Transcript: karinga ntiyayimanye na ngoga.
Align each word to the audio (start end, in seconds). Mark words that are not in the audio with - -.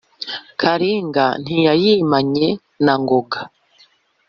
karinga 0.59 1.25
ntiyayimanye 1.43 2.47
na 2.83 2.93
ngoga. 3.01 3.39